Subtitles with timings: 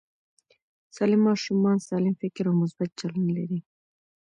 [0.95, 3.59] سالم ماشومان سالم فکر او مثبت چلند لري.